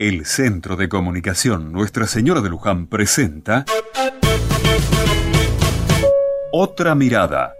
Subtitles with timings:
[0.00, 3.66] El Centro de Comunicación Nuestra Señora de Luján presenta
[6.52, 7.54] Otra Mirada.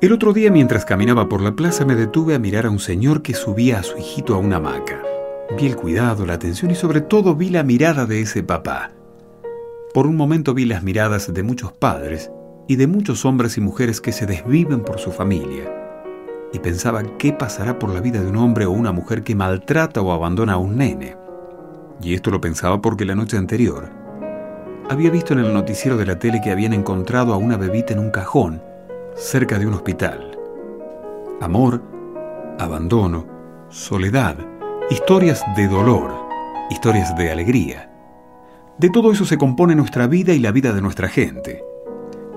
[0.00, 3.20] El otro día mientras caminaba por la plaza me detuve a mirar a un señor
[3.20, 5.02] que subía a su hijito a una hamaca.
[5.58, 8.92] Vi el cuidado, la atención y sobre todo vi la mirada de ese papá.
[9.92, 12.30] Por un momento vi las miradas de muchos padres
[12.66, 15.72] y de muchos hombres y mujeres que se desviven por su familia.
[16.52, 20.00] Y pensaba qué pasará por la vida de un hombre o una mujer que maltrata
[20.02, 21.16] o abandona a un nene.
[22.02, 24.02] Y esto lo pensaba porque la noche anterior
[24.90, 27.98] había visto en el noticiero de la tele que habían encontrado a una bebita en
[27.98, 28.62] un cajón
[29.14, 30.38] cerca de un hospital.
[31.40, 31.82] Amor,
[32.58, 33.26] abandono,
[33.68, 34.36] soledad,
[34.90, 36.12] historias de dolor,
[36.70, 37.90] historias de alegría.
[38.78, 41.64] De todo eso se compone nuestra vida y la vida de nuestra gente.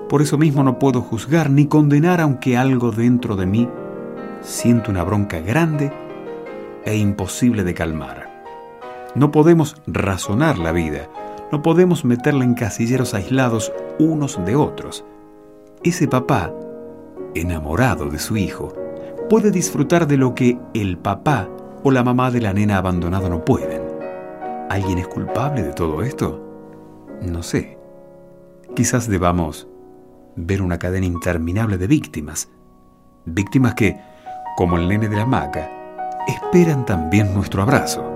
[0.08, 3.68] Por eso mismo no puedo juzgar ni condenar aunque algo dentro de mí
[4.40, 5.92] siento una bronca grande
[6.84, 8.44] e imposible de calmar.
[9.14, 11.08] No podemos razonar la vida,
[11.50, 15.04] no podemos meterla en casilleros aislados unos de otros.
[15.82, 16.52] Ese papá
[17.40, 18.72] enamorado de su hijo,
[19.28, 21.48] puede disfrutar de lo que el papá
[21.82, 23.82] o la mamá de la nena abandonada no pueden.
[24.70, 26.42] ¿Alguien es culpable de todo esto?
[27.22, 27.78] No sé.
[28.74, 29.68] Quizás debamos
[30.36, 32.48] ver una cadena interminable de víctimas.
[33.24, 34.00] Víctimas que,
[34.56, 35.70] como el nene de la maca,
[36.28, 38.15] esperan también nuestro abrazo.